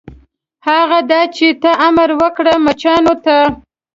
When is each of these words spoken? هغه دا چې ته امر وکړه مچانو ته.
هغه 0.67 0.99
دا 1.11 1.21
چې 1.35 1.47
ته 1.61 1.71
امر 1.87 2.09
وکړه 2.21 2.53
مچانو 2.65 3.15
ته. 3.25 3.37